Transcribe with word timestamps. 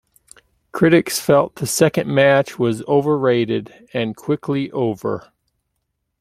Critics 0.71 1.19
felt 1.19 1.57
the 1.57 1.67
second 1.67 2.11
match 2.11 2.57
was 2.57 2.81
overrated 2.87 3.87
and 3.93 4.15
quickly 4.17 4.71
over. 4.71 5.31